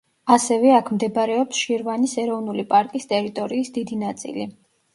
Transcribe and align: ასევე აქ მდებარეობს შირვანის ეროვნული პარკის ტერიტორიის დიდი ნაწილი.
ასევე 0.35 0.71
აქ 0.77 0.89
მდებარეობს 0.97 1.59
შირვანის 1.67 2.17
ეროვნული 2.25 2.67
პარკის 2.73 3.07
ტერიტორიის 3.15 3.73
დიდი 3.79 4.05
ნაწილი. 4.09 4.53